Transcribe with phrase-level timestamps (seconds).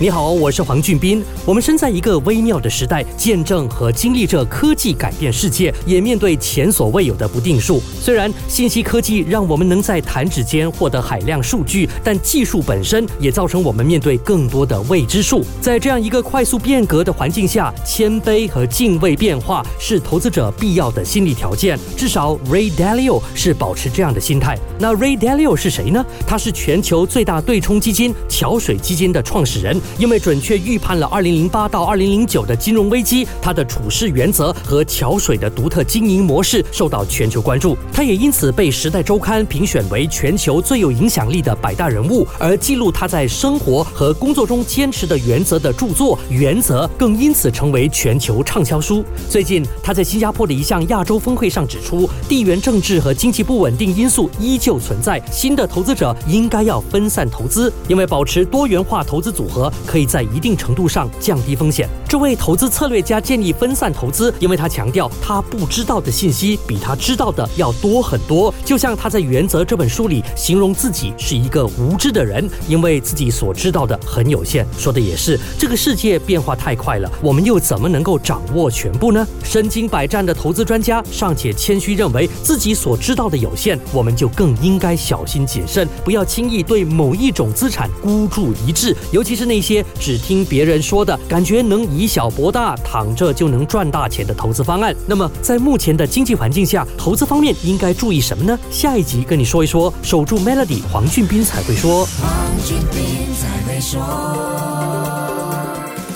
[0.00, 1.24] 你好，我是黄俊斌。
[1.44, 7.82] 我们身在一个微妙的时代，见证和经历着科技改变世界，也面对前所未有的不定数。
[8.00, 15.44] 虽然信息科技让我们能在弹指间获得海量数据，但技术本身也造成我们面对更多的未知数。
[15.60, 21.76] 在这样一个快速变革的环境下，谦卑和敬畏变化是投资者必要的心理条件。
[21.96, 24.56] 至少 Ray Dalio 是保持这样的心态。
[24.78, 26.06] 那 Ray Dalio 是谁呢？
[26.24, 29.76] 他是全球最大对冲基金桥水基金的创始人。
[29.98, 37.76] 因为准确预判了2008到2009的金融危机，他的处事原则和桥水的独特经营模式受到全球关注。
[37.92, 42.26] 他也因此被《时代周刊》评选为全球最有影响力的百大人物。
[42.38, 49.04] 而记录他在生活和工作中坚持的原则的著作《原则》更因此成为全球畅销书。
[49.28, 59.72] 最近，他在新加坡的一项亚洲峰会上指出，地缘政治和经济不稳定因素依旧存在，新的投资者应该要分散投资，因为保持多元化投资组合。
[59.86, 61.88] 可以在一定程度上降低风险。
[62.08, 68.52] 这位投资策略家建议分散投资，因为他强调他不知道的信息比他知道的要多很多。
[68.64, 74.66] 就像他在《原则》这本书里形容自己是一个无知的人，因为自己所知道的很有限。
[74.78, 79.26] 说的也是，这个世界变化太快了，我们又怎么能够掌握全部呢？
[79.44, 89.67] 身经百战的投资专家尚且谦虚认为自己所知道的有限，我们就更应该小心谨慎，不要轻易对某一种资产孤注一掷，尤其是那些。
[89.68, 94.94] 些只听别人说的感觉能以小博大，躺着就能赚大钱的投资方案。
[95.06, 98.58] 那么，在目前的经济环境下，投资方面应该注意什么呢？
[98.70, 99.92] 下一集跟你说一说。
[100.02, 102.08] 守住 Melody，黄俊斌才会说。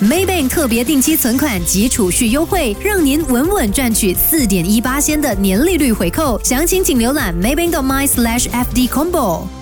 [0.03, 6.41] Maybank 特别定期存款及储蓄优惠，让您稳稳赚取四点一八仙的年利率回扣。
[6.43, 9.62] 详情请浏览 maybank.my/slash fd combo。